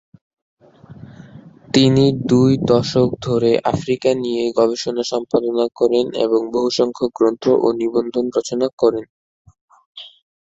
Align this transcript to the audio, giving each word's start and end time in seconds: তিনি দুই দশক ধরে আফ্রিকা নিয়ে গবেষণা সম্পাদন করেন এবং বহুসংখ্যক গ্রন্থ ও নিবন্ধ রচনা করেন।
তিনি 1.73 2.03
দুই 2.29 2.51
দশক 2.69 3.09
ধরে 3.25 3.51
আফ্রিকা 3.73 4.09
নিয়ে 4.23 4.43
গবেষণা 4.57 5.03
সম্পাদন 5.03 5.57
করেন 5.79 6.05
এবং 6.25 6.41
বহুসংখ্যক 6.51 7.11
গ্রন্থ 7.17 7.43
ও 7.57 7.67
নিবন্ধ 7.79 8.13
রচনা 8.37 8.67
করেন। 8.81 9.05